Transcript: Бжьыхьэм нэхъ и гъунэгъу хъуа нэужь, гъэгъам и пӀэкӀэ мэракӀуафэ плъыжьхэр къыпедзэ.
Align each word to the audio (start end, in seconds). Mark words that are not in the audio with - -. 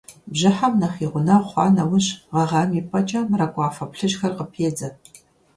Бжьыхьэм 0.31 0.73
нэхъ 0.79 0.97
и 1.05 1.07
гъунэгъу 1.11 1.47
хъуа 1.51 1.65
нэужь, 1.75 2.09
гъэгъам 2.33 2.69
и 2.79 2.81
пӀэкӀэ 2.89 3.19
мэракӀуафэ 3.29 3.85
плъыжьхэр 3.91 4.33
къыпедзэ. 4.37 4.89